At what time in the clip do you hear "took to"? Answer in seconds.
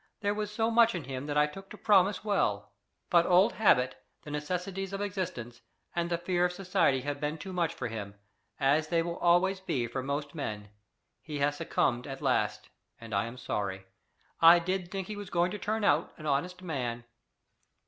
1.45-1.77